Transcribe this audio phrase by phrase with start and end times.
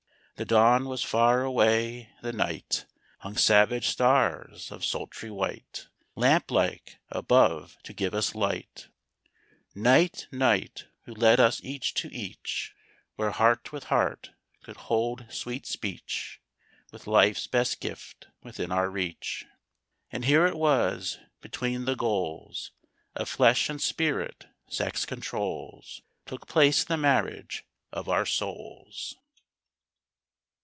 [0.37, 2.87] The dawn was far away: the night
[3.19, 8.87] Hung savage stars of sultry white, Lamp like, above to give us light.
[9.75, 12.73] Night, night, who led us each to each,
[13.17, 14.31] Where heart with heart
[14.63, 16.41] could hold sweet speech,
[16.91, 19.45] With life's best gift within our reach.
[20.09, 22.71] And here it was between the goals
[23.13, 29.15] Of flesh and spirit, sex controls Took place the marriage of our souls.